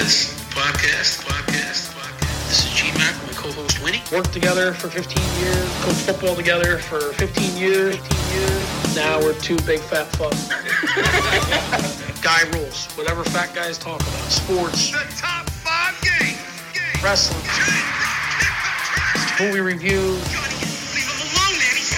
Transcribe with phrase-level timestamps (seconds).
[0.00, 1.20] Blitz podcast.
[1.28, 1.92] Podcast.
[1.92, 2.48] Podcast.
[2.48, 4.00] This is G Mac, my co-host Winnie.
[4.10, 7.96] Worked together for 15 years, coached football together for 15 years.
[7.96, 8.96] 15 years.
[8.96, 10.48] Now we're two big fat fucks.
[12.22, 12.86] Guy rules.
[12.96, 14.30] Whatever fat guys talk about.
[14.32, 16.40] Sports, The top five games.
[16.72, 17.04] Game.
[17.04, 17.44] wrestling,
[19.38, 20.00] movie review.
[20.00, 21.92] Leave him reviews.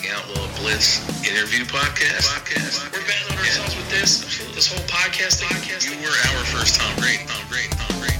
[0.00, 2.32] The Outlaw Blitz interview podcast.
[2.32, 2.80] Podcast.
[2.92, 3.21] We're battling
[3.52, 4.20] ourselves with this.
[4.54, 5.50] This whole podcasting.
[5.84, 7.24] You were our first Tom Brady.
[7.26, 7.68] Tom Brady.
[7.68, 8.18] Tom Brady.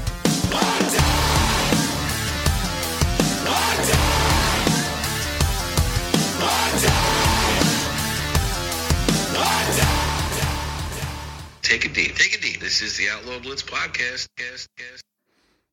[11.62, 12.14] Take it deep.
[12.16, 12.60] Take it deep.
[12.60, 14.28] This is the Outlaw Blitz podcast.
[14.36, 15.02] Cast, cast.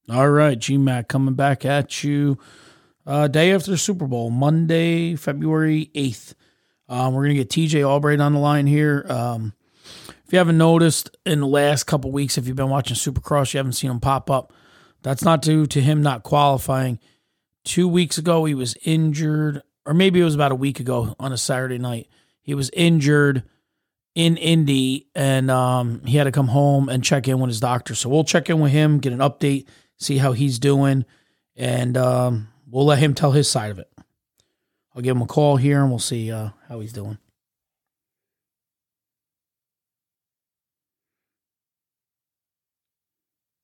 [0.10, 2.38] All right, GMAC coming back at you.
[3.06, 6.36] Uh, day after the Super Bowl, Monday, February 8th.
[6.90, 9.06] Um, we're going to get TJ Albright on the line here.
[9.08, 9.54] Um,
[10.26, 13.60] if you haven't noticed in the last couple weeks, if you've been watching Supercross, you
[13.60, 14.54] haven't seen him pop up.
[15.04, 17.00] That's not due to him not qualifying.
[17.64, 21.32] Two weeks ago, he was injured, or maybe it was about a week ago on
[21.32, 22.08] a Saturday night.
[22.42, 23.44] He was injured
[24.16, 27.96] in Indy, and um, he had to come home and check in with his doctor.
[27.96, 31.06] So we'll check in with him, get an update, see how he's doing,
[31.56, 33.90] and um, we'll let him tell his side of it.
[35.00, 37.18] I'll give him a call here, and we'll see uh, how he's doing.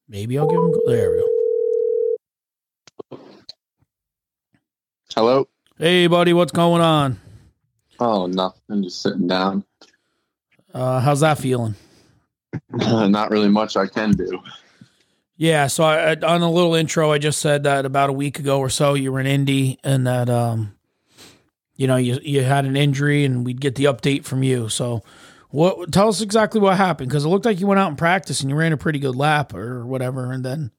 [0.07, 0.73] Maybe I'll give him.
[0.85, 1.17] There we
[3.11, 3.19] go.
[5.13, 5.49] Hello.
[5.77, 7.19] Hey, buddy, what's going on?
[7.99, 8.83] Oh, nothing.
[8.83, 9.65] Just sitting down.
[10.73, 11.75] Uh, how's that feeling?
[12.69, 14.41] Not really much I can do.
[15.35, 18.39] Yeah, so I, I- on a little intro, I just said that about a week
[18.39, 20.74] ago or so you were in Indy, and that um,
[21.75, 24.69] you know, you you had an injury, and we'd get the update from you.
[24.69, 25.03] So,
[25.49, 25.91] what?
[25.91, 28.49] Tell us exactly what happened because it looked like you went out and practice and
[28.49, 30.71] you ran a pretty good lap or whatever, and then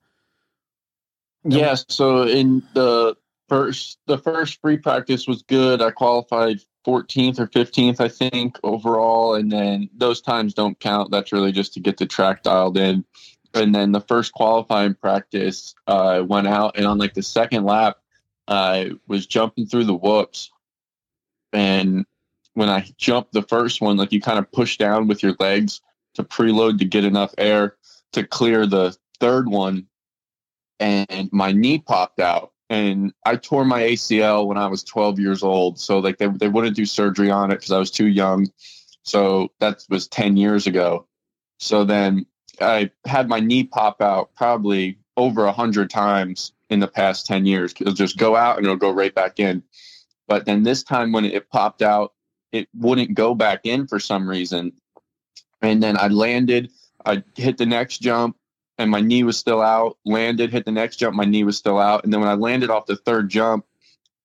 [1.45, 1.77] Yeah.
[1.89, 3.17] So in the
[3.49, 5.81] first, the first free practice was good.
[5.81, 9.35] I qualified 14th or 15th, I think, overall.
[9.35, 11.11] And then those times don't count.
[11.11, 13.05] That's really just to get the track dialed in.
[13.55, 17.65] And then the first qualifying practice, uh, I went out and on like the second
[17.65, 17.99] lap,
[18.49, 20.51] I was jumping through the whoops.
[21.57, 22.05] And
[22.53, 25.81] when I jumped the first one, like you kind of push down with your legs
[26.15, 27.77] to preload to get enough air
[28.13, 29.87] to clear the third one.
[30.79, 32.53] And my knee popped out.
[32.69, 35.81] And I tore my ACL when I was 12 years old.
[35.81, 38.49] So like they, they wouldn't do surgery on it because I was too young.
[39.03, 41.07] So that was 10 years ago.
[41.59, 42.27] So then
[42.61, 47.47] I had my knee pop out probably over a hundred times in the past 10
[47.47, 47.73] years.
[47.81, 49.63] It'll just go out and it'll go right back in.
[50.29, 52.13] But then this time when it popped out,
[52.53, 54.73] it wouldn't go back in for some reason.
[55.63, 56.71] And then I landed,
[57.05, 58.37] I hit the next jump
[58.79, 61.79] and my knee was still out, landed, hit the next jump, my knee was still
[61.79, 62.05] out.
[62.05, 63.65] And then when I landed off the third jump,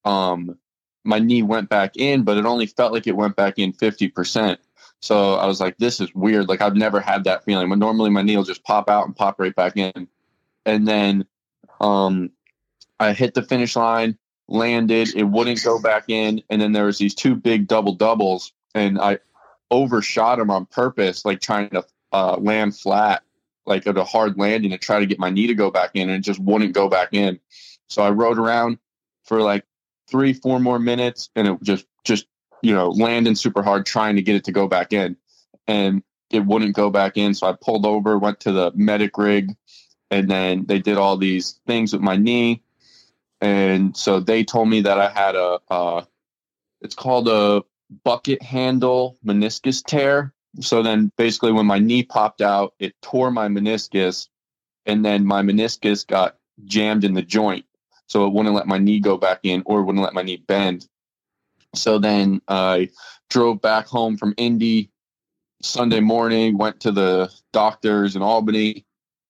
[0.04, 0.58] um,
[1.04, 4.58] my knee went back in, but it only felt like it went back in 50%.
[5.00, 6.48] So I was like, this is weird.
[6.48, 7.70] Like I've never had that feeling.
[7.70, 10.08] But normally my knee will just pop out and pop right back in.
[10.66, 11.26] And then
[11.80, 12.32] um,
[13.00, 14.18] I hit the finish line,
[14.52, 16.44] landed, it wouldn't go back in.
[16.50, 19.20] And then there was these two big double doubles, and I
[19.70, 23.24] overshot them on purpose, like trying to uh, land flat,
[23.66, 26.10] like at a hard landing to try to get my knee to go back in,
[26.10, 27.40] and it just wouldn't go back in.
[27.90, 28.78] So I rode around
[29.24, 29.66] for like
[30.08, 32.28] three, four more minutes, and it just just
[32.62, 35.16] you know landing super hard, trying to get it to go back in,
[35.68, 37.34] and it wouldn't go back in.
[37.34, 39.56] So I pulled over, went to the medic rig,
[40.10, 42.64] and then they did all these things with my knee,
[43.42, 46.06] and so they told me that I had a, uh,
[46.82, 47.64] it's called a
[48.04, 50.34] bucket handle meniscus tear.
[50.60, 54.28] So then basically when my knee popped out, it tore my meniscus
[54.86, 57.66] and then my meniscus got jammed in the joint.
[58.08, 60.88] So it wouldn't let my knee go back in or wouldn't let my knee bend.
[61.74, 62.90] So then I
[63.30, 64.92] drove back home from Indy
[65.62, 68.86] Sunday morning, went to the doctors in Albany.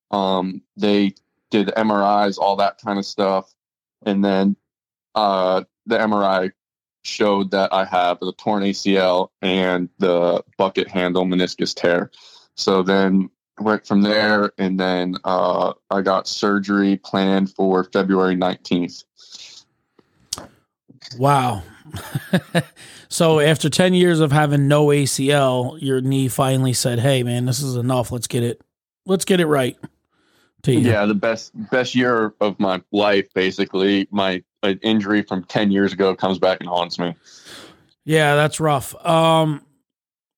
[0.10, 1.14] Um, they
[1.52, 3.54] did MRIs, all that kind of stuff.
[4.06, 4.56] And then
[5.16, 6.52] uh, the MRI
[7.04, 12.12] showed that I have the torn ACL and the bucket handle meniscus tear.
[12.56, 19.04] So then went from there, and then uh, I got surgery planned for February 19th.
[21.18, 21.64] wow.
[23.10, 27.62] so after ten years of having no ACL, your knee finally said, "Hey, man, this
[27.62, 28.12] is enough.
[28.12, 28.62] Let's get it.
[29.06, 29.78] Let's get it right."
[30.64, 30.80] To you.
[30.80, 34.08] Yeah, the best best year of my life, basically.
[34.12, 37.16] My uh, injury from 10 years ago comes back and haunts me.
[38.06, 38.94] Yeah, that's rough.
[39.06, 39.66] Um,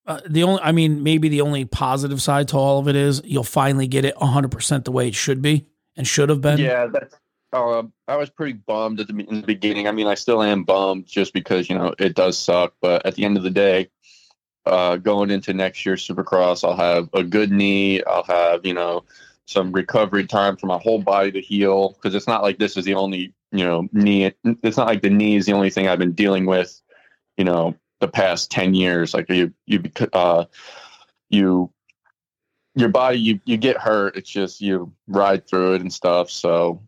[0.06, 3.22] uh, the only, I mean, maybe the only positive side to all of it is
[3.24, 5.66] you'll finally get it 100% the way it should be
[5.96, 6.58] and should have been.
[6.58, 7.16] Yeah, that's.
[7.54, 9.88] Um, I was pretty bummed at the, in the beginning.
[9.88, 12.74] I mean, I still am bummed just because you know it does suck.
[12.81, 13.90] But at the end of the day,
[14.66, 18.02] uh, going into next year's Supercross, I'll have a good knee.
[18.06, 19.04] I'll have you know
[19.45, 22.86] some recovery time for my whole body to heal because it's not like this is
[22.86, 24.34] the only you know knee.
[24.44, 26.80] It's not like the knee is the only thing I've been dealing with.
[27.38, 29.81] You know, the past 10 years like you you
[30.12, 30.44] uh
[31.30, 31.72] you
[32.75, 36.81] your body you you get hurt it's just you ride through it and stuff so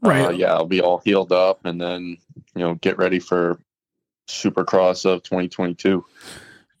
[0.00, 2.16] right uh, yeah i'll be all healed up and then
[2.54, 3.58] you know get ready for
[4.28, 6.04] supercross of 2022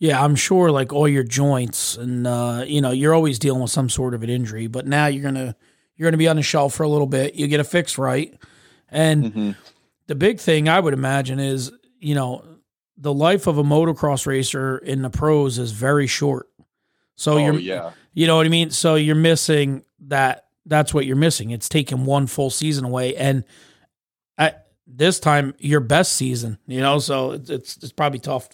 [0.00, 3.70] yeah i'm sure like all your joints and uh you know you're always dealing with
[3.70, 5.54] some sort of an injury but now you're gonna
[5.96, 8.36] you're gonna be on the shelf for a little bit you get a fix right
[8.88, 9.50] and mm-hmm.
[10.08, 11.70] the big thing i would imagine is
[12.00, 12.42] you know
[13.00, 16.48] the life of a motocross racer in the pros is very short.
[17.16, 17.92] So oh, you're, yeah.
[18.12, 18.70] you know what I mean?
[18.70, 20.46] So you're missing that.
[20.66, 21.50] That's what you're missing.
[21.50, 23.16] It's taking one full season away.
[23.16, 23.44] And
[24.36, 28.50] at this time, your best season, you know, so it's, it's, it's probably tough,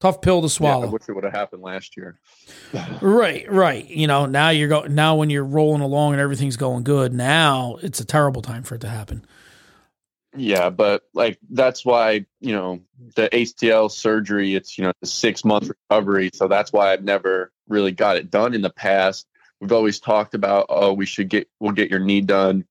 [0.00, 0.82] tough pill to swallow.
[0.84, 2.18] Yeah, I wish it would have happened last year.
[3.00, 3.88] right, right.
[3.88, 7.76] You know, now you're going, now when you're rolling along and everything's going good, now
[7.82, 9.26] it's a terrible time for it to happen.
[10.36, 12.80] Yeah, but like that's why you know
[13.14, 14.54] the ACL surgery.
[14.54, 18.30] It's you know the six month recovery, so that's why I've never really got it
[18.30, 19.26] done in the past.
[19.60, 22.66] We've always talked about oh we should get we'll get your knee done,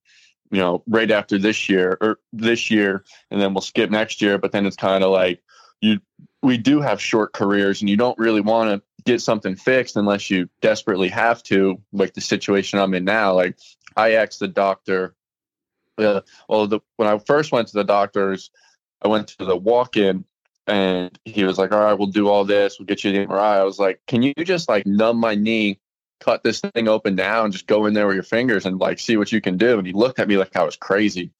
[0.50, 4.38] you know, right after this year or this year, and then we'll skip next year.
[4.38, 5.42] But then it's kind of like
[5.80, 5.98] you
[6.42, 10.30] we do have short careers, and you don't really want to get something fixed unless
[10.30, 13.34] you desperately have to, like the situation I'm in now.
[13.34, 13.58] Like
[13.96, 15.14] I asked the doctor
[15.98, 18.50] uh, well, the, when I first went to the doctors,
[19.02, 20.24] I went to the walk-in,
[20.66, 22.78] and he was like, "All right, we'll do all this.
[22.78, 25.78] We'll get you the MRI." I was like, "Can you just like numb my knee,
[26.20, 28.98] cut this thing open now, and just go in there with your fingers and like
[28.98, 31.30] see what you can do?" And he looked at me like I was crazy.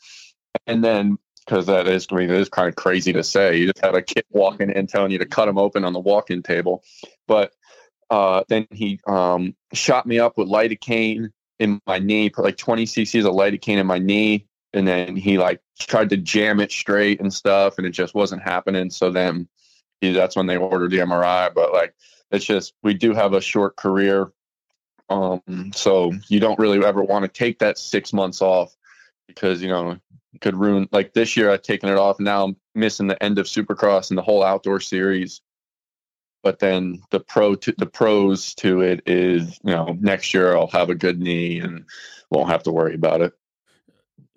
[0.67, 3.67] And then, because that is, I mean, it is kind of crazy to say, you
[3.67, 6.43] just have a kid walking in telling you to cut him open on the walk-in
[6.43, 6.83] table,
[7.29, 7.53] but
[8.11, 12.85] uh, then he um, shot me up with lidocaine in my knee, put like 20
[12.85, 14.47] cc's of lidocaine in my knee.
[14.73, 18.43] And then he like tried to jam it straight and stuff, and it just wasn't
[18.43, 18.91] happening.
[18.91, 19.49] So then
[20.01, 21.53] he, that's when they ordered the MRI.
[21.55, 21.95] But like,
[22.31, 24.31] it's just, we do have a short career.
[25.09, 28.77] Um, so you don't really ever want to take that six months off
[29.29, 29.99] because, you know,
[30.41, 32.21] could ruin like this year I've taken it off.
[32.21, 35.41] Now I'm missing the end of Supercross and the whole outdoor series
[36.47, 40.69] but then the pro to the pros to it is you know next year I'll
[40.69, 41.85] have a good knee and
[42.31, 43.33] won't have to worry about it.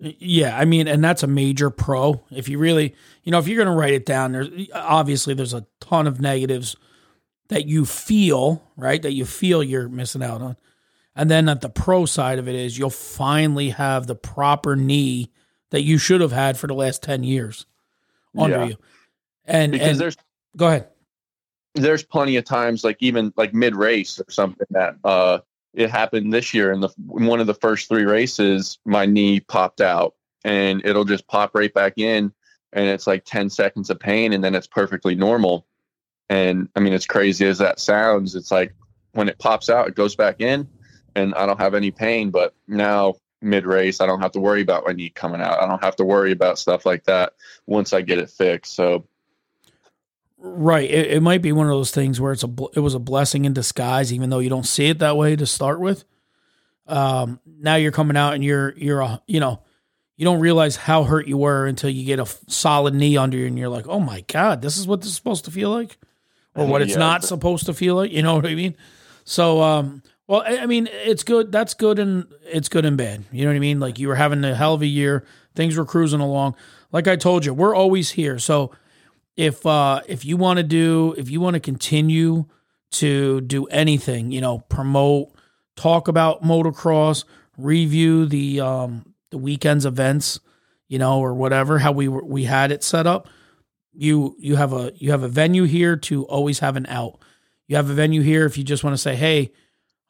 [0.00, 2.20] Yeah, I mean, and that's a major pro.
[2.32, 5.54] If you really, you know, if you're going to write it down, there's obviously there's
[5.54, 6.74] a ton of negatives
[7.48, 9.00] that you feel, right?
[9.00, 10.56] That you feel you're missing out on.
[11.14, 15.30] And then at the pro side of it is you'll finally have the proper knee
[15.70, 17.66] that you should have had for the last 10 years
[18.36, 18.64] under yeah.
[18.66, 18.76] you.
[19.44, 20.16] And because and, there's
[20.56, 20.88] go ahead
[21.74, 25.38] there's plenty of times like even like mid race or something that uh
[25.72, 29.40] it happened this year in the in one of the first three races my knee
[29.40, 30.14] popped out
[30.44, 32.32] and it'll just pop right back in
[32.72, 35.66] and it's like 10 seconds of pain and then it's perfectly normal
[36.28, 38.74] and i mean as crazy as that sounds it's like
[39.12, 40.66] when it pops out it goes back in
[41.14, 44.62] and i don't have any pain but now mid race i don't have to worry
[44.62, 47.32] about my knee coming out i don't have to worry about stuff like that
[47.66, 49.04] once i get it fixed so
[50.42, 50.90] Right.
[50.90, 53.44] It, it, might be one of those things where it's a it was a blessing
[53.44, 56.04] in disguise, even though you don't see it that way to start with.
[56.86, 59.60] Um, now you're coming out and you're you're a you know
[60.16, 63.46] you don't realize how hurt you were until you get a solid knee under you
[63.46, 65.98] and you're like, oh my god, this is what this is supposed to feel like,
[66.54, 66.98] or what it's yeah.
[66.98, 68.10] not supposed to feel like.
[68.10, 68.76] You know what I mean?
[69.24, 71.50] So, um, well, I mean, it's good.
[71.50, 73.24] That's good and it's good and bad.
[73.32, 73.80] You know what I mean?
[73.80, 75.26] Like you were having a hell of a year.
[75.56, 76.54] Things were cruising along.
[76.92, 78.38] Like I told you, we're always here.
[78.38, 78.70] So
[79.36, 82.44] if uh, if you want to do if you want to continue
[82.92, 85.32] to do anything, you know, promote,
[85.74, 87.24] talk about motocross,
[87.58, 90.38] review the um, the weekend's events,
[90.86, 93.28] you know, or whatever how we we had it set up.
[93.92, 97.18] You you have a you have a venue here to always have an out.
[97.66, 99.50] You have a venue here if you just want to say, "Hey,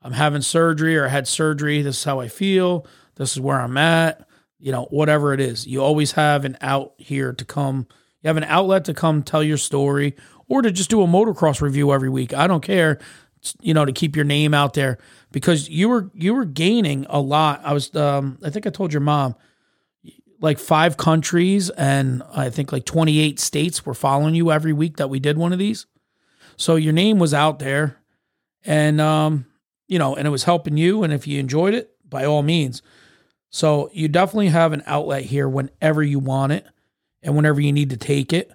[0.02, 1.83] I'm having surgery or I had surgery.
[1.83, 2.87] This is how I feel.
[3.16, 4.26] This is where I'm at."
[4.59, 7.87] You know, whatever it is, you always have an out here to come
[8.23, 10.14] you have an outlet to come tell your story
[10.49, 12.35] or to just do a motocross review every week.
[12.35, 12.99] I don't care,
[13.61, 14.99] you know, to keep your name out there
[15.33, 17.61] because you were you were gaining a lot.
[17.64, 19.37] I was um I think I told your mom
[20.40, 25.11] like five countries and I think like 28 states were following you every week that
[25.11, 25.87] we did one of these.
[26.57, 27.97] So your name was out there
[28.64, 29.47] and um,
[29.90, 31.02] you know, and it was helping you.
[31.02, 32.80] And if you enjoyed it, by all means.
[33.50, 36.66] So you definitely have an outlet here whenever you want it,
[37.23, 38.50] and whenever you need to take it.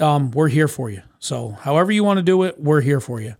[0.00, 1.02] Um, we're here for you.
[1.20, 3.36] So however you want to do it, we're here for you.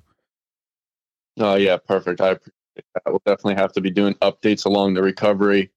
[1.38, 2.20] Oh yeah, perfect.
[2.20, 3.02] I appreciate that.
[3.06, 5.70] We'll definitely have to be doing updates along the recovery.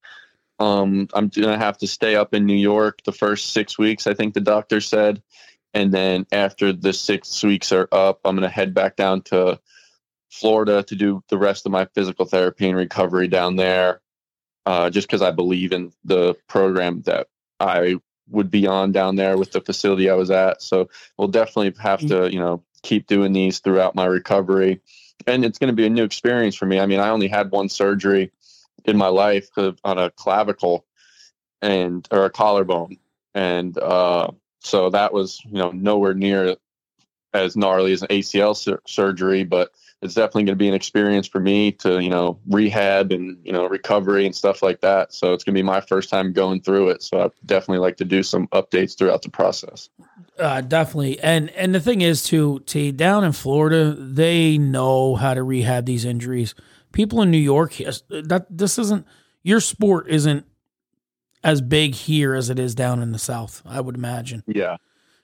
[0.60, 4.06] Um, I'm gonna have to stay up in New York the first six weeks.
[4.06, 5.24] I think the doctor said,
[5.74, 9.60] and then after the six weeks are up, I'm gonna head back down to
[10.30, 14.02] Florida to do the rest of my physical therapy and recovery down there.
[14.66, 17.28] Uh, just because I believe in the program that
[17.60, 17.96] I
[18.30, 20.62] would be on down there with the facility I was at.
[20.62, 24.82] So we'll definitely have to, you know, keep doing these throughout my recovery.
[25.26, 26.80] And it's going to be a new experience for me.
[26.80, 28.32] I mean, I only had one surgery
[28.86, 30.86] in my life on a clavicle
[31.62, 32.98] and or a collarbone.
[33.34, 36.58] And uh, so that was, you know, nowhere near
[37.34, 41.28] as gnarly as an ACL sur- surgery, but it's definitely going to be an experience
[41.28, 45.14] for me to you know rehab and you know recovery and stuff like that.
[45.14, 47.04] So it's going to be my first time going through it.
[47.04, 49.90] So i definitely like to do some updates throughout the process.
[50.38, 51.20] Uh, definitely.
[51.20, 55.86] And and the thing is to to down in florida they know how to rehab
[55.86, 56.54] these injuries.
[56.92, 57.74] People in new york
[58.10, 59.06] that this isn't
[59.44, 60.46] your sport isn't
[61.44, 64.44] as big here as it is down in the south i would imagine.
[64.48, 64.78] Yeah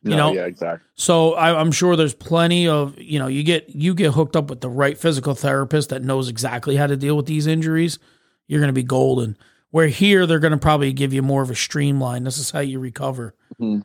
[0.04, 0.34] you no, know?
[0.34, 0.88] yeah exactly.
[0.96, 4.50] So I, i'm sure there's plenty of you know you get you get hooked up
[4.50, 8.00] with the right physical therapist that knows exactly how to deal with these injuries
[8.48, 9.38] you're going to be golden.
[9.72, 12.24] Where here they're going to probably give you more of a streamline.
[12.24, 13.34] This is how you recover.
[13.60, 13.82] Mm-hmm.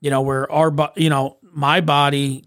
[0.00, 2.44] you know where our you know my body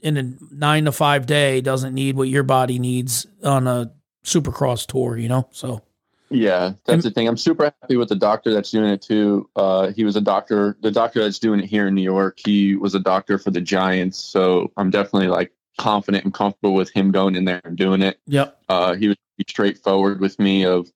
[0.00, 3.92] in a nine to five day doesn't need what your body needs on a
[4.24, 5.48] supercross tour you know?
[5.52, 5.82] So
[6.30, 7.28] yeah, that's and, the thing.
[7.28, 9.48] I'm super happy with the doctor that's doing it too.
[9.56, 10.76] Uh, he was a doctor.
[10.80, 13.60] The doctor that's doing it here in New York, he was a doctor for the
[13.60, 14.18] Giants.
[14.18, 18.20] So I'm definitely like confident and comfortable with him going in there and doing it.
[18.26, 18.60] Yep.
[18.68, 19.16] Uh, he was
[19.48, 20.64] straightforward with me.
[20.64, 20.90] Of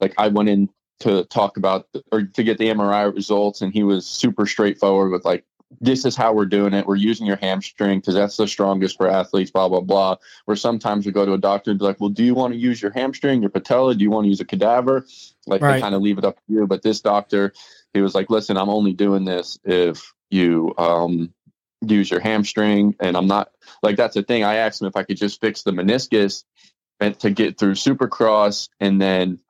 [0.00, 0.68] like, I went in
[1.00, 5.10] to talk about the, or to get the MRI results, and he was super straightforward
[5.10, 5.44] with like,
[5.80, 6.86] this is how we're doing it.
[6.86, 10.16] We're using your hamstring because that's the strongest for athletes, blah, blah, blah.
[10.44, 12.58] Where sometimes we go to a doctor and be like, well, do you want to
[12.58, 13.94] use your hamstring, your patella?
[13.94, 15.06] Do you want to use a cadaver?
[15.46, 15.74] Like right.
[15.74, 16.66] they kind of leave it up to you.
[16.66, 17.52] But this doctor,
[17.92, 21.32] he was like, listen, I'm only doing this if you um,
[21.80, 22.94] use your hamstring.
[23.00, 23.50] And I'm not
[23.82, 24.44] like, that's the thing.
[24.44, 26.44] I asked him if I could just fix the meniscus
[27.00, 29.40] and to get through supercross and then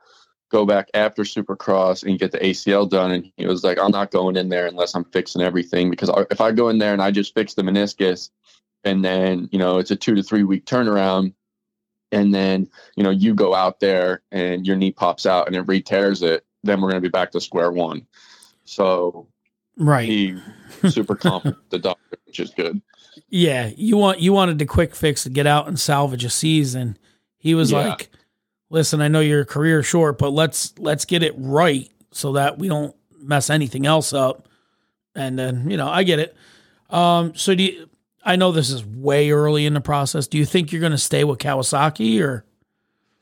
[0.50, 3.10] go back after Supercross and get the ACL done.
[3.10, 6.40] And he was like, I'm not going in there unless I'm fixing everything because if
[6.40, 8.30] I go in there and I just fix the meniscus
[8.84, 11.34] and then, you know, it's a two to three week turnaround.
[12.12, 15.62] And then, you know, you go out there and your knee pops out and it
[15.62, 18.06] re tears it, then we're going to be back to square one.
[18.64, 19.26] So,
[19.76, 20.08] right.
[20.08, 20.40] He
[20.88, 22.80] super confident, the doctor, which is good.
[23.28, 23.72] Yeah.
[23.76, 26.96] You want, you wanted the quick fix to get out and salvage a season.
[27.38, 27.88] He was yeah.
[27.88, 28.10] like,
[28.70, 32.68] listen, I know your career short, but let's let's get it right so that we
[32.68, 34.48] don't mess anything else up.
[35.14, 36.36] And then, you know, I get it.
[36.90, 37.88] Um, so do you,
[38.24, 40.26] I know this is way early in the process.
[40.26, 42.44] Do you think you're going to stay with Kawasaki or?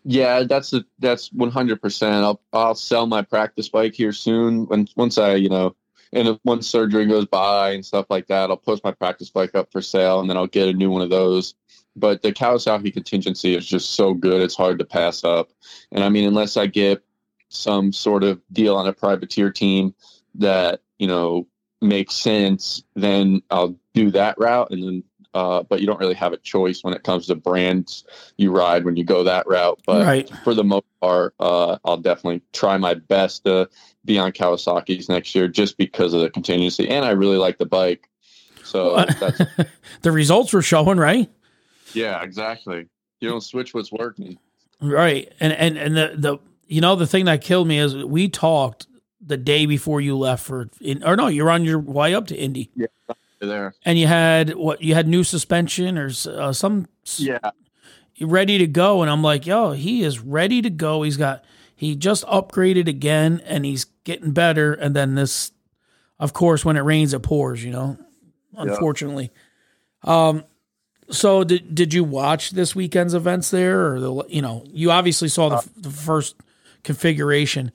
[0.05, 2.13] Yeah, that's a, that's 100%.
[2.13, 4.67] I'll, I'll sell my practice bike here soon.
[4.67, 5.75] When, once I, you know,
[6.13, 9.73] and once surgery goes by and stuff like that, I'll post my practice bike up
[9.73, 11.55] for sale and then I'll get a new one of those
[11.97, 15.51] but the Kawasaki contingency is just so good; it's hard to pass up.
[15.93, 17.03] And I mean, unless I get
[17.49, 19.95] some sort of deal on a privateer team
[20.37, 21.47] that you know
[21.81, 24.71] makes sense, then I'll do that route.
[24.71, 25.05] And then,
[25.35, 28.05] uh, but you don't really have a choice when it comes to brands
[28.37, 29.81] you ride when you go that route.
[29.85, 30.31] But right.
[30.45, 33.69] for the most part, uh, I'll definitely try my best to
[34.05, 36.89] be on Kawasaki's next year, just because of the contingency.
[36.89, 38.09] And I really like the bike.
[38.65, 38.97] So
[40.03, 41.31] the results were showing, right?
[41.93, 42.87] Yeah, exactly.
[43.21, 44.39] You don't switch what's working.
[44.81, 45.33] Right.
[45.41, 48.87] And and and the the you know the thing that killed me is we talked
[49.21, 52.37] the day before you left for in, or no, you're on your way up to
[52.37, 52.71] Indy.
[52.75, 52.87] Yeah,
[53.45, 53.75] there.
[53.85, 56.87] And you had what you had new suspension or uh, some
[57.17, 57.39] yeah
[58.21, 61.03] ready to go and I'm like, "Yo, he is ready to go.
[61.03, 65.53] He's got he just upgraded again and he's getting better and then this
[66.19, 67.99] of course when it rains it pours, you know.
[68.57, 69.31] Unfortunately.
[70.03, 70.45] Um
[71.11, 75.29] so did did you watch this weekend's events there, or the you know you obviously
[75.29, 76.37] saw the, uh, the first
[76.83, 77.73] configuration.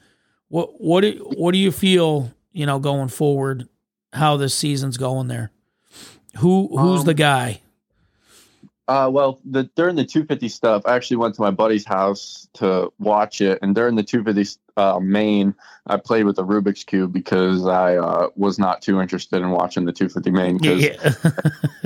[0.47, 3.67] What what do, what do you feel you know going forward?
[4.13, 5.51] How this season's going there?
[6.37, 7.61] Who who's um, the guy?
[8.89, 12.91] Uh, well, the during the 250 stuff, I actually went to my buddy's house to
[12.97, 15.53] watch it, and during the 250 uh, main,
[15.85, 19.85] I played with the Rubik's cube because I uh, was not too interested in watching
[19.85, 21.31] the 250 main because Yeah.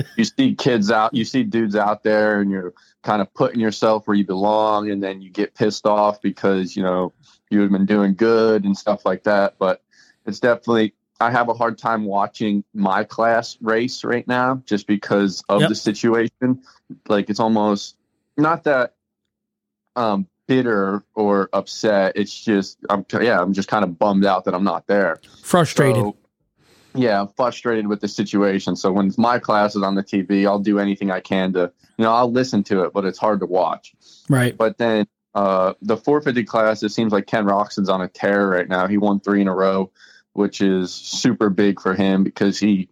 [0.16, 2.72] you see kids out, you see dudes out there, and you're
[3.02, 6.82] kind of putting yourself where you belong, and then you get pissed off because you
[6.82, 7.12] know
[7.50, 9.56] you have been doing good and stuff like that.
[9.58, 9.82] But
[10.24, 15.42] it's definitely I have a hard time watching my class race right now just because
[15.48, 15.68] of Yep.
[15.68, 16.62] the situation.
[17.08, 17.96] Like it's almost
[18.36, 18.94] not that
[19.96, 22.12] um bitter or upset.
[22.16, 25.20] It's just I'm yeah, I'm just kind of bummed out that I'm not there.
[25.42, 26.02] Frustrated.
[26.02, 26.16] So,
[26.94, 28.76] yeah, I'm frustrated with the situation.
[28.76, 32.04] So when my class is on the TV, I'll do anything I can to, you
[32.04, 33.94] know, I'll listen to it, but it's hard to watch.
[34.28, 34.56] right.
[34.56, 38.68] But then uh, the 450 class, it seems like Ken Roczen's on a tear right
[38.68, 38.86] now.
[38.86, 39.90] He won three in a row,
[40.34, 42.88] which is super big for him because he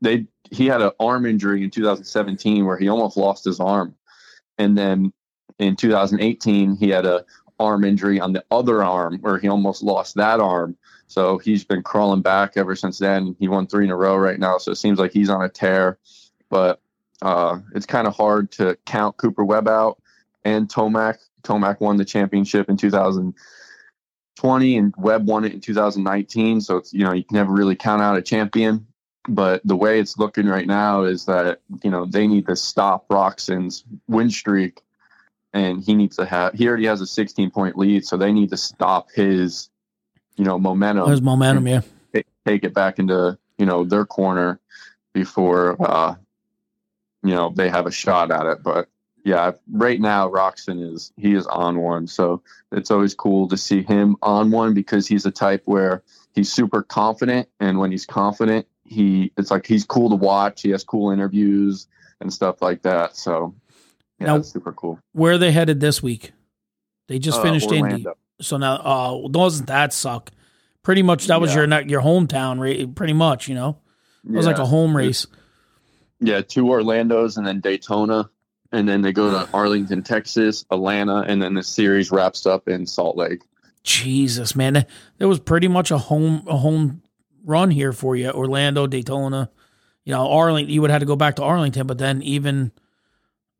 [0.00, 3.94] they he had an arm injury in 2017 where he almost lost his arm,
[4.58, 5.12] and then
[5.58, 7.24] in 2018 he had a
[7.58, 10.76] arm injury on the other arm where he almost lost that arm.
[11.06, 13.36] So he's been crawling back ever since then.
[13.38, 15.48] He won three in a row right now, so it seems like he's on a
[15.48, 15.98] tear.
[16.48, 16.80] But
[17.22, 20.00] uh, it's kind of hard to count Cooper Webb out
[20.44, 21.18] and Tomac.
[21.42, 22.76] Tomac won the championship in
[24.44, 26.60] 2020, and Webb won it in 2019.
[26.60, 28.86] So it's you know you can never really count out a champion.
[29.26, 33.08] But the way it's looking right now is that you know they need to stop
[33.08, 34.82] Roczen's win streak,
[35.54, 36.52] and he needs to have.
[36.52, 39.70] He already has a 16 point lead, so they need to stop his,
[40.36, 41.80] you know, momentum There's momentum, yeah.
[42.14, 44.60] ta- take it back into you know their corner
[45.14, 46.14] before uh
[47.22, 48.88] you know they have a shot at it but
[49.24, 53.82] yeah right now roczen is he is on one so it's always cool to see
[53.82, 56.02] him on one because he's a type where
[56.34, 60.70] he's super confident and when he's confident he it's like he's cool to watch he
[60.70, 61.86] has cool interviews
[62.20, 63.54] and stuff like that so
[64.20, 66.32] yeah Now- that's super cool Where are they headed this week?
[67.08, 68.06] They just Uh, finished Indy.
[68.40, 70.30] So now, uh, doesn't that suck?
[70.82, 71.64] Pretty much, that was Yeah.
[71.66, 72.94] your your hometown, right?
[72.94, 73.76] Pretty much, you know,
[74.26, 75.26] it was like a home race.
[76.20, 78.30] Yeah, two Orlando's and then Daytona,
[78.74, 82.86] and then they go to Arlington, Texas, Atlanta, and then the series wraps up in
[82.86, 83.42] Salt Lake.
[83.82, 84.72] Jesus, man,
[85.18, 87.02] that was pretty much a home a home
[87.44, 88.30] run here for you.
[88.30, 89.50] Orlando, Daytona,
[90.04, 90.72] you know, Arlington.
[90.74, 92.72] You would have to go back to Arlington, but then even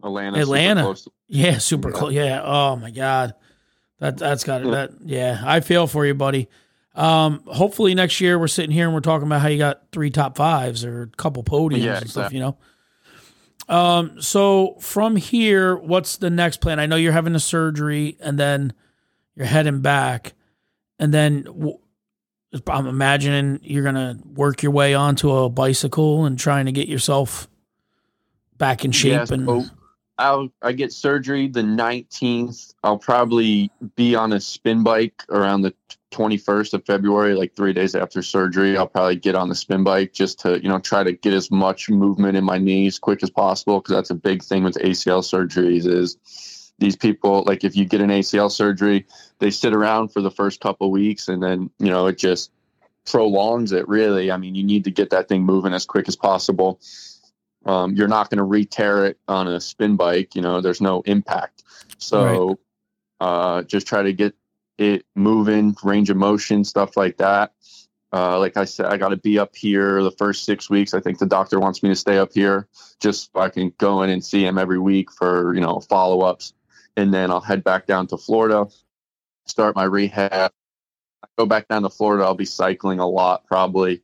[0.02, 0.82] Atlanta, super Atlanta.
[0.82, 1.08] close.
[1.28, 1.94] yeah, super Yeah.
[1.96, 2.12] close.
[2.12, 2.42] Yeah.
[2.44, 3.34] Oh my God,
[4.00, 4.70] that that's got it.
[4.70, 6.48] That yeah, I feel for you, buddy.
[6.94, 10.10] Um, hopefully next year we're sitting here and we're talking about how you got three
[10.10, 12.26] top fives or a couple podiums Yeah, and stuff.
[12.26, 12.36] exactly.
[12.38, 12.56] You know.
[13.68, 14.20] Um.
[14.20, 16.78] So from here, what's the next plan?
[16.78, 18.72] I know you're having a surgery and then
[19.36, 20.34] you're heading back,
[20.98, 21.46] and then
[22.66, 27.48] I'm imagining you're gonna work your way onto a bicycle and trying to get yourself
[28.58, 29.12] back in shape.
[29.12, 29.64] Yeah, and so
[30.18, 32.74] I'll I get surgery the 19th.
[32.84, 35.74] I'll probably be on a spin bike around the
[36.14, 38.76] 21st of February, like three days after surgery.
[38.76, 41.50] I'll probably get on the spin bike just to you know try to get as
[41.50, 45.22] much movement in my knees quick as possible because that's a big thing with ACL
[45.22, 49.06] surgeries is these people like if you get an ACL surgery,
[49.40, 52.52] they sit around for the first couple weeks and then you know it just
[53.04, 54.30] prolongs it really.
[54.30, 56.80] I mean, you need to get that thing moving as quick as possible.
[57.66, 60.34] Um, you're not going to re-tear it on a spin bike.
[60.34, 61.62] You know, there's no impact.
[61.98, 62.58] So
[63.20, 64.34] uh, just try to get
[64.78, 67.52] it moving, range of motion, stuff like that.
[68.12, 70.94] Uh, like I said, I got to be up here the first six weeks.
[70.94, 72.68] I think the doctor wants me to stay up here
[73.00, 76.20] just so I can go in and see him every week for, you know, follow
[76.20, 76.54] ups.
[76.96, 78.68] And then I'll head back down to Florida,
[79.46, 80.52] start my rehab.
[81.24, 82.22] I go back down to Florida.
[82.24, 84.02] I'll be cycling a lot probably.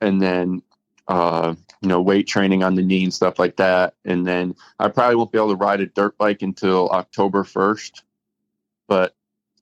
[0.00, 0.62] And then,
[1.06, 3.94] uh, you know, weight training on the knee and stuff like that.
[4.04, 8.02] And then I probably won't be able to ride a dirt bike until October 1st.
[8.88, 9.14] But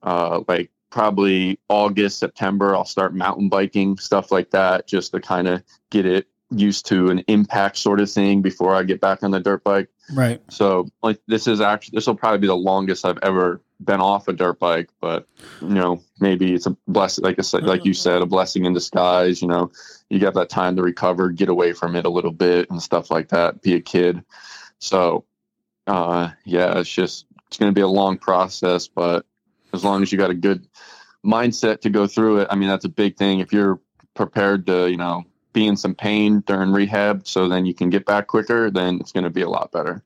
[0.05, 5.49] uh, like probably August, September, I'll start mountain biking, stuff like that, just to kind
[5.49, 9.33] of get it used to an impact sort of thing before I get back on
[9.33, 9.89] the dirt bike.
[10.13, 10.41] right.
[10.51, 14.29] So like this is actually this will probably be the longest I've ever been off
[14.29, 15.27] a dirt bike, but
[15.61, 18.73] you know maybe it's a blessing, like I said, like you said, a blessing in
[18.73, 19.43] disguise.
[19.43, 19.73] You know,
[20.11, 23.11] you got that time to recover, get away from it a little bit, and stuff
[23.11, 23.63] like that.
[23.63, 24.23] Be a kid.
[24.79, 25.25] So
[25.87, 29.27] uh, yeah, it's just it's going to be a long process, but
[29.75, 30.67] as long as you got a good
[31.25, 33.41] mindset to go through it, I mean that's a big thing.
[33.41, 33.81] If you're
[34.15, 38.07] prepared to, you know, be in some pain during rehab, so then you can get
[38.07, 40.03] back quicker, then it's going to be a lot better.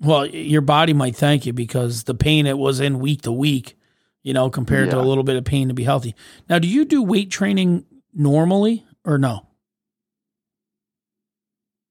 [0.00, 3.76] Well, your body might thank you because the pain it was in week to week,
[4.22, 6.14] you know, compared to a little bit of pain to be healthy.
[6.48, 9.46] Now, do you do weight training normally or no?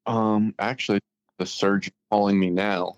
[0.08, 1.01] Um, actually,
[1.38, 2.95] the surgeon calling me now.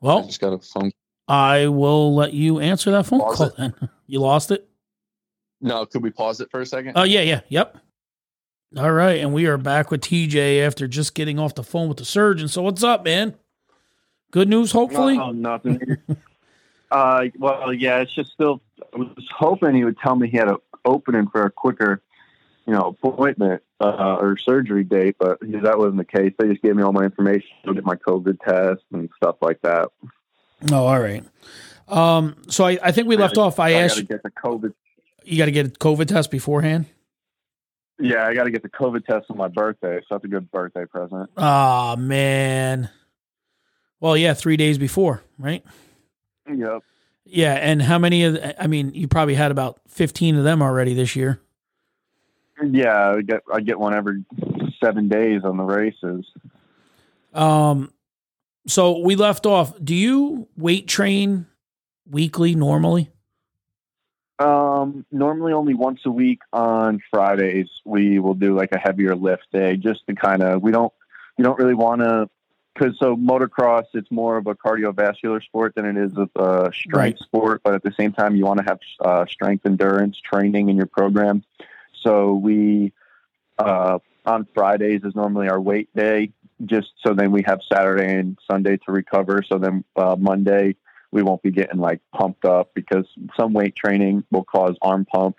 [0.00, 0.92] Well, I just got a phone.
[1.30, 3.56] I will let you answer that phone Pause call it.
[3.56, 3.74] then.
[4.08, 4.68] You lost it?
[5.60, 6.94] No, could we pause it for a second?
[6.96, 7.42] Oh, yeah, yeah.
[7.48, 7.78] Yep.
[8.76, 9.20] All right.
[9.20, 12.48] And we are back with TJ after just getting off the phone with the surgeon.
[12.48, 13.36] So, what's up, man?
[14.32, 15.16] Good news, hopefully?
[15.16, 15.96] Oh, nothing.
[16.90, 18.60] uh, well, yeah, it's just still.
[18.92, 22.02] I was hoping he would tell me he had an opening for a quicker,
[22.66, 26.32] you know, appointment uh, or surgery date, but that wasn't the case.
[26.36, 29.60] They just gave me all my information to get my COVID test and stuff like
[29.62, 29.90] that.
[30.70, 31.24] Oh, all right.
[31.88, 33.58] Um, so I, I think we left off.
[33.58, 34.72] I I asked get the COVID.
[35.24, 36.86] you got to get a COVID test beforehand.
[37.98, 40.50] Yeah, I got to get the COVID test on my birthday, so that's a good
[40.50, 41.30] birthday present.
[41.36, 42.88] Oh man.
[44.00, 45.64] Well, yeah, three days before, right?
[46.50, 46.82] Yep.
[47.26, 48.38] Yeah, and how many of?
[48.58, 51.40] I mean, you probably had about fifteen of them already this year.
[52.62, 54.24] Yeah, I get I get one every
[54.82, 56.26] seven days on the races.
[57.34, 57.92] Um,
[58.66, 59.72] so we left off.
[59.82, 61.46] Do you weight train
[62.08, 63.10] weekly normally?
[64.38, 69.46] Um, normally only once a week on Fridays we will do like a heavier lift
[69.52, 70.92] day just to kind of we don't
[71.36, 72.30] you don't really want to
[72.74, 76.94] because so motocross it's more of a cardiovascular sport than it is a, a strength
[76.94, 77.18] Right.
[77.18, 80.76] sport, but at the same time you want to have uh, strength endurance training in
[80.76, 81.44] your program.
[82.00, 82.94] So we
[83.58, 86.32] uh, on Fridays is normally our weight day,
[86.66, 89.42] just so then we have Saturday and Sunday to recover.
[89.50, 90.76] So then uh, Monday
[91.12, 93.06] we won't be getting like pumped up because
[93.38, 95.36] some weight training will cause arm pump.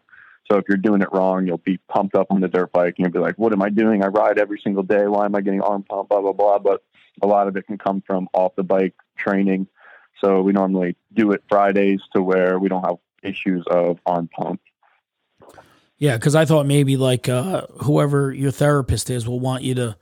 [0.52, 3.06] So if you're doing it wrong, you'll be pumped up on the dirt bike and
[3.06, 4.04] you'll be like, what am I doing?
[4.04, 5.08] I ride every single day.
[5.08, 6.10] Why am I getting arm pump?
[6.10, 6.60] Blah, blah, blah.
[6.60, 6.84] But
[7.22, 9.68] a lot of it can come from off the bike training.
[10.22, 14.60] So we normally do it Fridays to where we don't have issues of arm pump.
[15.98, 19.96] Yeah, because I thought maybe like uh, whoever your therapist is will want you to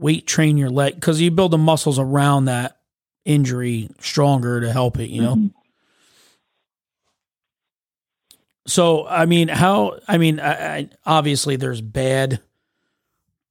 [0.00, 2.78] weight train your leg because you build the muscles around that
[3.24, 5.10] injury stronger to help it.
[5.10, 5.36] You know.
[5.36, 5.52] Mhm.
[8.66, 9.98] So I mean, how?
[10.06, 12.40] I mean, I, I, obviously there's bad.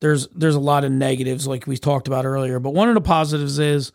[0.01, 3.01] There's there's a lot of negatives like we talked about earlier, but one of the
[3.01, 3.91] positives is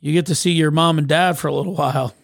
[0.00, 2.14] you get to see your mom and dad for a little while.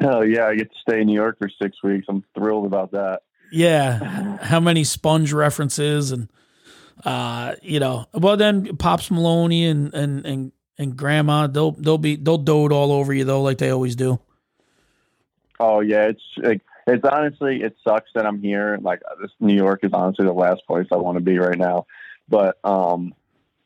[0.00, 2.06] Oh yeah, I get to stay in New York for six weeks.
[2.08, 3.20] I'm thrilled about that.
[3.52, 6.30] Yeah, how many sponge references and
[7.04, 12.16] uh, you know, well then pops Maloney and and and and grandma they'll they'll be
[12.16, 14.20] they'll dote all over you though like they always do.
[15.60, 18.78] Oh yeah, it's like it's honestly it sucks that I'm here.
[18.80, 21.86] Like this New York is honestly the last place I want to be right now.
[22.28, 23.14] But um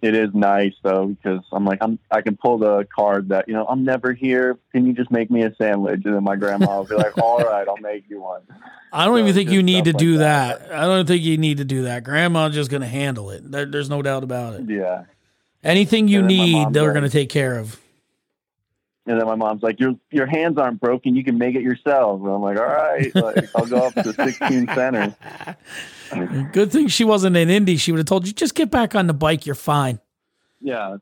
[0.02, 3.54] it is nice though because I'm like I'm I can pull the card that you
[3.54, 4.58] know I'm never here.
[4.72, 6.02] Can you just make me a sandwich?
[6.04, 8.42] And then my grandma will be like, "All right, I'll make you one."
[8.92, 10.68] I don't So even think you need to do like that.
[10.68, 10.78] that.
[10.78, 12.04] I don't think you need to do that.
[12.04, 13.50] Grandma's just going to handle it.
[13.50, 14.68] There, there's no doubt about it.
[14.68, 15.04] Yeah.
[15.64, 17.80] Anything you And then my need, they're going to take care of.
[19.04, 21.16] And then my mom's like, "Your your hands aren't broken.
[21.16, 24.12] You can make it yourself." And I'm like, "All right, like, I'll go up to
[24.12, 25.16] 16 center."
[26.52, 27.76] Good thing she wasn't in Indy.
[27.76, 29.46] She would have told you, just get back on the bike.
[29.46, 29.98] You're fine.
[30.60, 30.98] Yeah,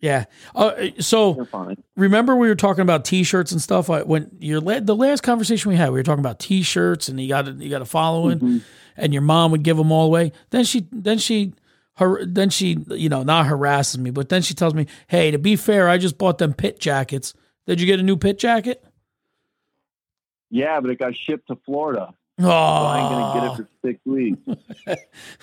[0.00, 0.24] Yeah.
[0.54, 1.46] Uh, so
[1.94, 3.88] remember we were talking about t-shirts and stuff.
[3.90, 7.20] I, when your la- the last conversation we had, we were talking about t-shirts and
[7.20, 8.62] you got to you got to follow it, Mhm.
[8.96, 10.32] and your mom would give them all away.
[10.50, 11.52] Then she then she
[11.96, 15.38] her then she you know not harasses me, but then she tells me, hey, to
[15.38, 17.34] be fair, I just bought them pit jackets.
[17.66, 18.84] Did you get a new pit jacket?
[20.50, 22.14] Yeah, but it got shipped to Florida.
[22.38, 24.00] Oh, So I ain't gonna get it for six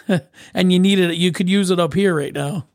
[0.07, 0.23] weeks.
[0.53, 1.17] and you needed it.
[1.17, 2.67] You could use it up here right now.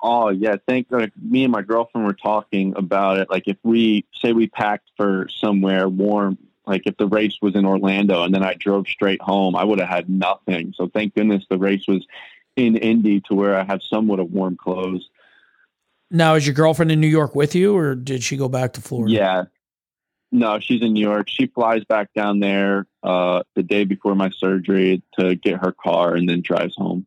[0.00, 3.30] Oh yeah, thank like me and my girlfriend were talking about it.
[3.30, 7.66] Like if we say we packed for somewhere warm, like if the race was in
[7.66, 10.74] Orlando and then I drove straight home, I would have had nothing.
[10.76, 12.06] So thank goodness the race was
[12.56, 15.08] in Indy to where I have somewhat of warm clothes.
[16.10, 18.80] Now, is your girlfriend in New York with you, or did she go back to
[18.80, 19.12] Florida?
[19.12, 19.44] Yeah.
[20.30, 21.28] No, she's in New York.
[21.28, 26.14] She flies back down there uh, the day before my surgery to get her car
[26.14, 27.06] and then drives home.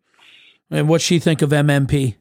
[0.71, 2.15] And what she think of MMP?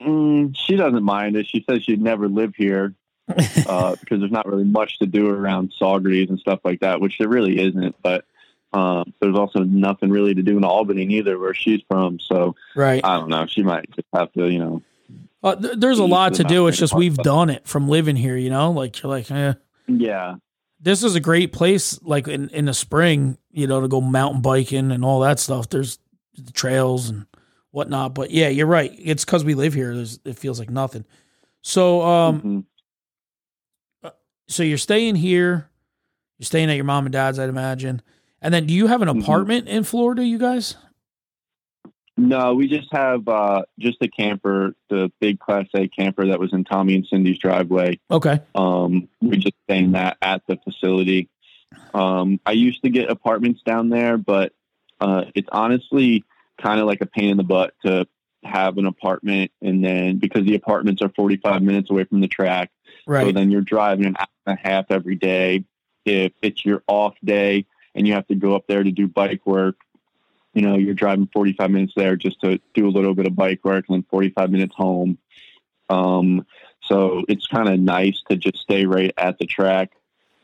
[0.00, 1.46] Mm, she doesn't mind it.
[1.48, 2.94] She says she'd never live here
[3.66, 7.18] uh, because there's not really much to do around Saugerties and stuff like that, which
[7.18, 7.96] there really isn't.
[8.02, 8.24] But
[8.72, 12.18] um, there's also nothing really to do in Albany neither, where she's from.
[12.20, 13.04] So right.
[13.04, 13.46] I don't know.
[13.46, 14.82] She might just have to, you know.
[15.42, 16.66] Uh, th- there's a lot to do.
[16.68, 18.70] It's just we've but- done it from living here, you know.
[18.72, 19.54] Like you're like, eh.
[19.88, 20.36] Yeah,
[20.80, 22.00] this is a great place.
[22.02, 25.68] Like in in the spring, you know, to go mountain biking and all that stuff.
[25.68, 25.98] There's
[26.36, 27.26] the trails and
[27.72, 28.14] whatnot.
[28.14, 28.92] But yeah, you're right.
[28.96, 29.94] It's because we live here.
[29.96, 31.04] There's, it feels like nothing.
[31.62, 32.66] So um,
[34.04, 34.12] Mhm.
[34.48, 35.68] so you're staying here.
[36.38, 38.00] You're staying at your mom and dad's, I'd imagine.
[38.42, 39.22] And then, do you have an Mhm.
[39.22, 40.76] apartment in Florida, you guys?
[42.16, 46.52] No, we just have uh, just a camper, the big Class A camper that was
[46.52, 47.98] in Tommy and Cindy's driveway.
[48.10, 48.40] Okay.
[48.54, 51.28] Um, we just staying that at the facility.
[51.94, 54.52] Um, I used to get apartments down there, but
[55.00, 56.24] uh, it's honestly
[56.60, 58.06] kind of like a pain in the butt to
[58.42, 62.70] have an apartment, and then because the apartments are 45 minutes away from the track,
[63.06, 63.26] Right.
[63.26, 65.64] so then you're driving an hour and a half every day.
[66.04, 67.66] If it's your off day
[68.00, 69.76] and you have to go up there to do bike work,
[70.54, 73.62] you know, you're driving 45 minutes there just to do a little bit of bike
[73.62, 75.18] work and then 45 minutes home.
[75.90, 76.46] Um,
[76.80, 79.90] so it's kind of nice to just stay right at the track.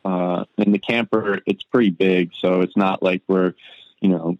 [0.04, 3.54] Uh, and the camper, it's pretty big, so it's not like we're,
[4.00, 4.36] you know,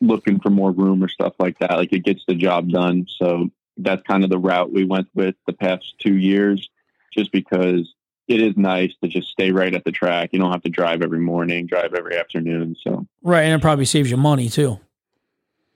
[0.00, 1.72] looking for more room or stuff like that.
[1.72, 3.08] Like it gets the job done.
[3.08, 6.70] So that's kind of the route we went with the past two years,
[7.12, 7.92] just because
[8.28, 10.30] it is nice to just stay right at the track.
[10.32, 12.76] You don't have to drive every morning, drive every afternoon.
[12.82, 13.42] So right.
[13.42, 14.78] And it probably saves you money too.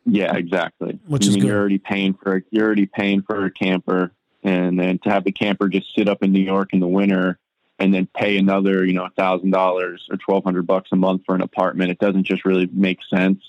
[0.07, 0.99] yeah, exactly.
[1.07, 1.49] Which I is mean, good.
[1.49, 5.33] You're already paying for you're already paying for a camper, and then to have the
[5.33, 7.39] camper just sit up in New York in the winter,
[7.79, 11.35] and then pay another you know thousand dollars or twelve hundred bucks a month for
[11.35, 13.43] an apartment, it doesn't just really make sense.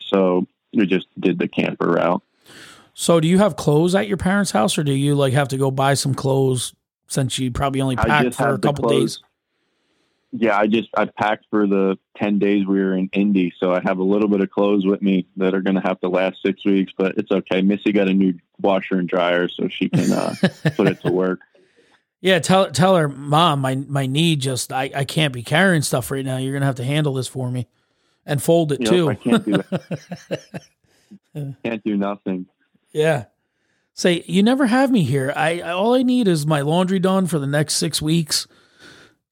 [0.00, 2.22] So we just did the camper route.
[2.94, 5.56] So do you have clothes at your parents' house or do you like have to
[5.56, 6.74] go buy some clothes
[7.08, 9.20] since you probably only packed for a couple days?
[10.32, 13.80] Yeah, I just I packed for the ten days we were in Indy, so I
[13.80, 16.42] have a little bit of clothes with me that are going to have to last
[16.44, 17.62] six weeks, but it's okay.
[17.62, 20.34] Missy got a new washer and dryer, so she can uh,
[20.76, 21.40] put it to work.
[22.20, 26.10] Yeah, tell tell her, mom, my my knee just I, I can't be carrying stuff
[26.10, 26.38] right now.
[26.38, 27.68] You're gonna have to handle this for me.
[28.28, 29.08] And fold it Yep, too.
[29.08, 30.42] I can't do that.
[31.64, 32.46] can't do nothing.
[32.90, 33.26] Yeah.
[33.96, 35.32] Say, you never have me here.
[35.34, 38.46] I, I all I need is my laundry done for the next six weeks.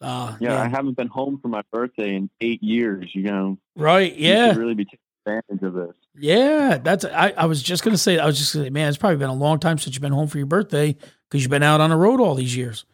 [0.01, 3.11] Uh, Yeah, I haven't been home for my birthday in eight years.
[3.15, 4.17] You know, right.
[4.17, 4.49] Yeah.
[4.49, 5.95] should really be taking advantage of this.
[6.17, 6.79] Yeah.
[6.79, 9.19] That's, I, I was just to say, I was just to say, man, it's probably
[9.19, 10.97] been a long time since you've been home for your birthday
[11.29, 12.87] because you've been out on the road all these years.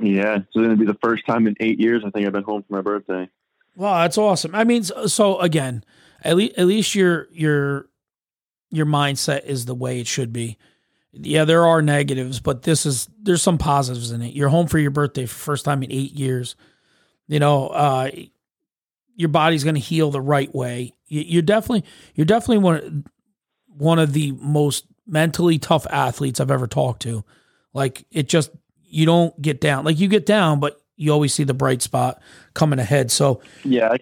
[0.00, 2.42] Yeah, it's going to be the first time in eight years I think I've been
[2.42, 3.28] home for my birthday.
[3.76, 4.00] Wow.
[4.00, 4.54] That's awesome.
[4.54, 5.84] I mean, so, so again,
[6.22, 7.88] at least, at least your, your,
[8.72, 10.58] your mindset is the way it should be.
[11.12, 14.34] Yeah, there are negatives, but this is there's some positives in it.
[14.34, 16.56] You're home for your birthday for first time in eight years.
[17.28, 18.10] You know, uh,
[19.14, 20.94] your body's going to heal the right way.
[21.06, 23.04] You, you're definitely you're definitely one
[23.66, 27.24] one of the most mentally tough athletes I've ever talked to.
[27.74, 28.50] Like it just
[28.82, 29.84] you don't get down.
[29.84, 32.22] Like you get down, but you always see the bright spot
[32.54, 33.10] coming ahead.
[33.10, 33.96] So Yeah,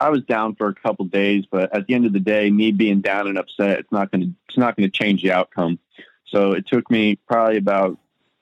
[0.00, 2.70] I was down for a couple days, but at the end of the day, me
[2.70, 5.78] being down and upset, it's not going to it's not going to change the outcome.
[6.26, 7.98] So it took me probably about.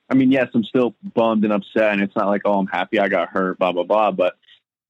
[0.08, 2.98] I mean, yes, I'm still bummed and upset, and it's not like oh, I'm happy
[2.98, 4.12] I got hurt, blah blah blah.
[4.12, 4.36] But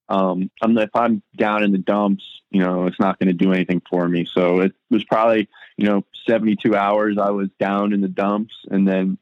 [0.08, 3.52] um, I'm if I'm down in the dumps, you know, it's not going to do
[3.52, 4.26] anything for me.
[4.30, 8.86] So it was probably you know 72 hours I was down in the dumps, and
[8.86, 9.18] then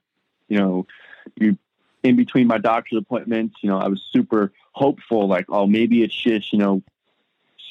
[0.49, 0.87] you know
[1.37, 1.59] you
[2.05, 6.15] in between my doctor's appointments, you know, I was super hopeful, like, oh, maybe it's
[6.15, 6.83] just, you know,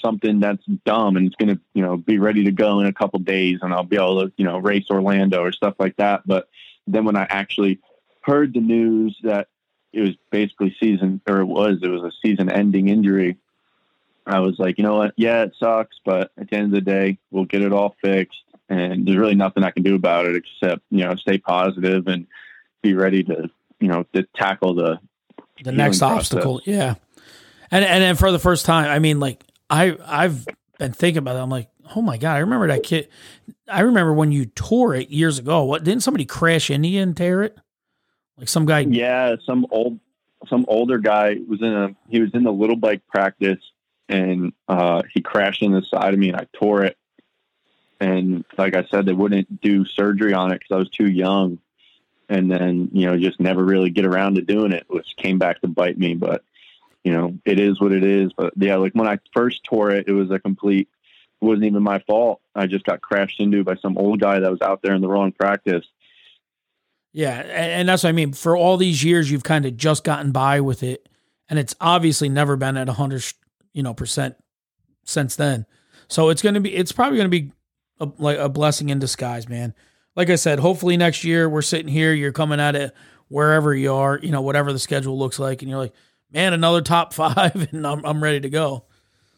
[0.04, 2.94] something that's dumb and it's going to, you know, be ready to go in a
[2.94, 6.22] couple days and I'll be able to, you know, race Orlando or stuff like that.
[6.26, 6.50] But
[6.86, 7.80] then when I actually
[8.22, 9.48] heard the news that
[9.92, 13.38] it was basically season, or it was, it was a season ending injury,
[14.26, 15.14] I was like, you know what?
[15.18, 18.40] Yeah, it sucks, but at the end of the day, we'll get it all fixed.
[18.70, 22.28] And there's really nothing I can do about it except, you know, stay positive and
[22.82, 25.00] be ready to, you know, to tackle the
[25.64, 26.18] the next process.
[26.18, 26.62] obstacle.
[26.66, 26.96] Yeah.
[27.70, 30.46] And and then for the first time, I mean, like I I've
[30.78, 31.40] been thinking about it.
[31.40, 33.10] I'm like, oh my god, I remember that kid.
[33.68, 35.64] I remember when you tore it years ago.
[35.64, 37.58] What didn't somebody crash into you and tear it?
[38.38, 38.80] Like some guy.
[38.82, 40.00] Yeah, some old,
[40.48, 41.96] some older guy was in a.
[42.10, 43.60] He was in the little bike practice,
[44.10, 46.98] and uh, he crashed in the side of me, and I tore it.
[48.00, 51.60] And like I said, they wouldn't do surgery on it because I was too young.
[52.28, 55.62] And then you know, just never really get around to doing it, which came back
[55.62, 56.16] to bite me.
[56.16, 56.44] But
[57.04, 58.32] you know, it is what it is.
[58.36, 60.90] But yeah, like when I first tore it, it was a complete.
[61.42, 62.42] It wasn't even my fault.
[62.56, 65.10] I just got crashed into by some old guy that was out there in the
[65.10, 65.86] wrong practice.
[67.12, 68.34] Yeah, and, that's what I mean.
[68.34, 71.08] For all these years, you've kind of just gotten by with it,
[71.48, 73.24] and it's obviously never been at hundred,
[73.74, 74.36] you know, percent
[75.04, 75.68] since then.
[76.08, 76.74] So it's gonna be.
[76.76, 77.52] It's probably gonna be
[78.00, 79.76] a, like a blessing in disguise, man.
[80.16, 82.14] Like I said, hopefully next year we're sitting here.
[82.14, 82.96] You're coming at it
[83.28, 85.94] wherever you are, you know, whatever the schedule looks like, and you're like,
[86.34, 88.86] man, another top five, and I'm I'm ready to go.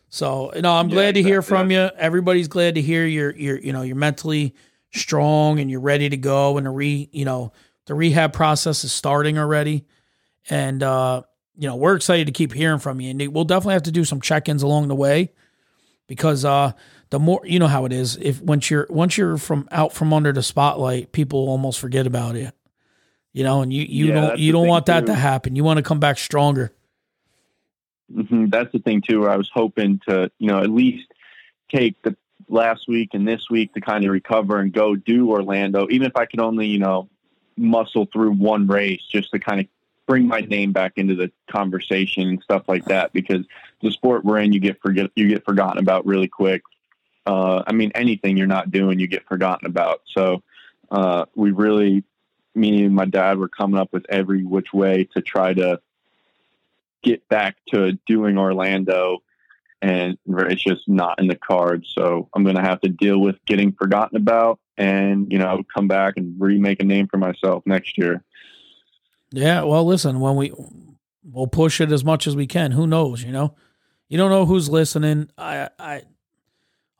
[0.09, 1.89] So you know, I'm Yeah, glad to hear from you.
[1.97, 4.55] Everybody's glad to hear you're you're you know you're mentally
[4.93, 7.51] strong and you're ready to go, and the re you know
[7.85, 9.85] the rehab process is starting already,
[10.49, 11.21] and uh,
[11.57, 14.05] you know we're excited to keep hearing from you, and we'll definitely have to do
[14.05, 15.33] some check ins along the way.
[16.07, 16.71] because uh,
[17.09, 18.15] the more you know how it is.
[18.17, 22.35] If once you're once you're from out from under the spotlight, people almost forget about
[22.35, 22.53] it.
[23.33, 25.07] You know, and you you Yeah, don't you don't want that too.
[25.07, 25.55] to happen.
[25.55, 26.71] You want to come back stronger.
[28.13, 29.21] Hmm That's the thing too.
[29.21, 31.11] Where I was hoping to, you know, at least
[31.69, 32.15] take the
[32.47, 36.15] last week and this week to kind of recover and go do Orlando, even if
[36.15, 37.09] I could only, you know,
[37.57, 39.67] muscle through one race just to kind of
[40.07, 43.13] bring my name back into the conversation and stuff like that.
[43.13, 43.45] Because
[43.81, 46.61] the sport we're in, you get forget you get forgotten about really quick.
[47.25, 50.01] Uh, I mean, anything you're not doing, you get forgotten about.
[50.05, 50.43] So
[50.91, 52.03] uh, we really,
[52.53, 55.81] me and my dad, were coming up with every which way to try to
[57.05, 59.19] get back to doing Orlando,
[59.81, 61.91] and it's just not in the cards.
[61.93, 65.53] So I'm going to have to deal with getting forgotten about, and you know, I
[65.53, 68.23] would come back and remake a name for myself next year.
[69.31, 70.51] Yeah, well, listen, when we
[71.23, 72.71] we'll push it as much as we can.
[72.71, 73.55] Who knows, you know?
[74.07, 75.29] You don't know who's listening.
[75.37, 76.03] I I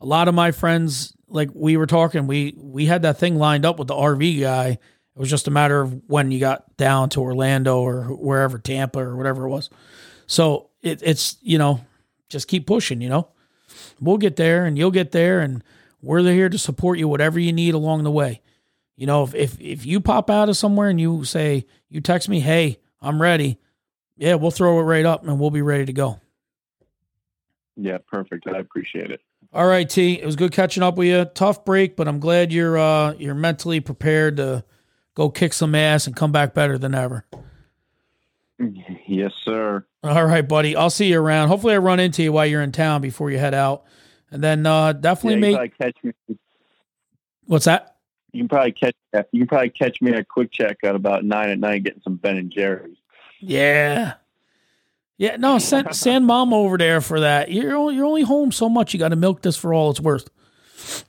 [0.02, 3.66] a lot of my friends like we were talking, we we had that thing lined
[3.66, 4.80] up with the RV guy.
[5.16, 9.00] It was just a matter of when you got down to Orlando or wherever, Tampa
[9.00, 9.70] or whatever it was.
[10.28, 11.80] So it, it's, you know,
[12.30, 13.30] just keep pushing, you know?
[14.00, 15.64] We'll get there and you'll get there and
[16.02, 18.42] we're here to support you whatever you need along the way.
[18.96, 22.30] You know, if, if if you pop out of somewhere and you say you text
[22.30, 23.60] me, "Hey, I'm ready,"
[24.16, 26.20] yeah, we'll throw it right up and we'll be ready to go.
[27.76, 28.48] Yeah, perfect.
[28.48, 29.20] I appreciate it.
[29.52, 30.14] All right, T.
[30.14, 31.26] It was good catching up with you.
[31.26, 34.64] Tough break, but I'm glad you're uh you're mentally prepared to
[35.16, 37.26] go kick some ass and come back better than ever.
[39.08, 39.86] Yes, sir.
[40.04, 40.76] All right, buddy.
[40.76, 41.48] I'll see you around.
[41.48, 43.84] Hopefully, I run into you while you're in town before you head out,
[44.32, 46.14] and then uh definitely you make catch me.
[47.46, 47.98] what's that?
[48.32, 48.96] You can probably catch.
[49.32, 52.38] You can probably catch me at QuickChek at about nine at night getting some Ben
[52.38, 52.98] and Jerry's.
[53.40, 54.16] Yeah.
[55.18, 57.50] Yeah, no, send send mom over there for that.
[57.52, 58.94] You're only, you're only home so much.
[58.94, 60.30] You got to milk this for all it's worth.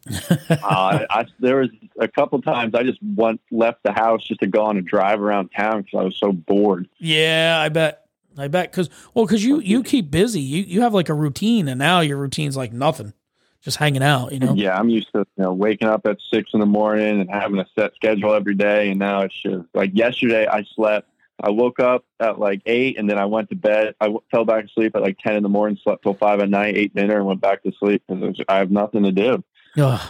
[0.50, 4.46] uh, I, there was a couple times I just went left the house just to
[4.46, 6.88] go on a drive around town because I was so bored.
[6.98, 8.06] Yeah, I bet.
[8.38, 10.40] I bet because well, because you you keep busy.
[10.40, 13.14] You you have like a routine, and now your routine's like nothing,
[13.62, 14.32] just hanging out.
[14.32, 14.54] You know.
[14.54, 17.58] Yeah, I'm used to you know waking up at six in the morning and having
[17.58, 21.08] a set schedule every day, and now it's just like yesterday I slept.
[21.42, 23.94] I woke up at like eight, and then I went to bed.
[24.00, 26.48] I w- fell back asleep at like ten in the morning, slept till five at
[26.48, 29.42] night, ate dinner, and went back to sleep because I have nothing to do.
[29.78, 30.00] Ugh.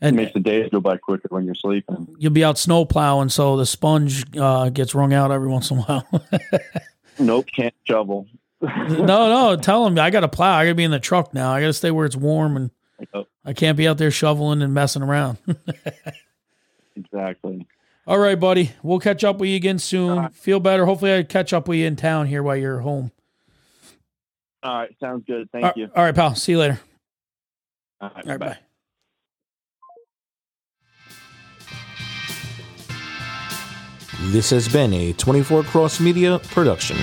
[0.00, 2.06] It And makes the days go by quicker when you're sleeping.
[2.18, 5.78] you'll be out snow plowing, so the sponge uh, gets wrung out every once in
[5.78, 6.06] a while.
[7.20, 8.28] Nope, can't shovel.
[8.60, 8.70] no,
[9.04, 10.56] no, tell him I got to plow.
[10.56, 11.50] I got to be in the truck now.
[11.52, 12.70] I got to stay where it's warm, and
[13.12, 13.26] Yep.
[13.44, 15.38] I can't be out there shoveling and messing around.
[16.96, 17.66] Exactly.
[18.06, 18.72] All right, buddy.
[18.82, 20.28] We'll catch up with you again soon.
[20.30, 20.84] Feel better.
[20.86, 23.12] Hopefully, I catch up with you in town here while you're home.
[24.62, 25.48] All right, sounds good.
[25.52, 25.90] Thank All- you.
[25.94, 26.34] all right, pal.
[26.34, 26.80] See you later.
[28.00, 28.46] All right, All right, bye.
[28.48, 28.58] bye.
[34.30, 36.96] This has been a 24 Cross Media production.